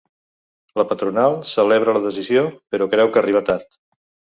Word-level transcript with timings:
La 0.81 0.85
patronal 0.93 1.37
celebra 1.53 1.95
la 2.01 2.03
decisió, 2.09 2.49
però 2.73 2.93
creu 2.97 3.15
que 3.17 3.27
arriba 3.27 3.49
tard. 3.55 3.85